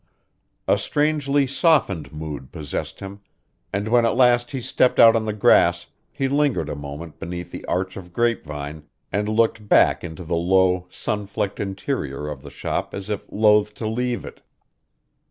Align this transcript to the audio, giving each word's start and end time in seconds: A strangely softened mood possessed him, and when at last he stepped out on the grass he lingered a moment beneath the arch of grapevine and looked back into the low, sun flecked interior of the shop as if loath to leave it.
A 0.67 0.79
strangely 0.79 1.45
softened 1.45 2.11
mood 2.11 2.51
possessed 2.51 3.01
him, 3.01 3.21
and 3.71 3.87
when 3.87 4.03
at 4.03 4.15
last 4.15 4.49
he 4.49 4.59
stepped 4.59 4.99
out 4.99 5.15
on 5.15 5.25
the 5.25 5.31
grass 5.31 5.85
he 6.11 6.27
lingered 6.27 6.69
a 6.69 6.75
moment 6.75 7.19
beneath 7.19 7.51
the 7.51 7.63
arch 7.65 7.95
of 7.97 8.11
grapevine 8.11 8.87
and 9.11 9.29
looked 9.29 9.69
back 9.69 10.03
into 10.03 10.23
the 10.23 10.33
low, 10.35 10.87
sun 10.89 11.27
flecked 11.27 11.59
interior 11.59 12.27
of 12.29 12.41
the 12.41 12.49
shop 12.49 12.95
as 12.95 13.11
if 13.11 13.31
loath 13.31 13.75
to 13.75 13.85
leave 13.87 14.25
it. 14.25 14.41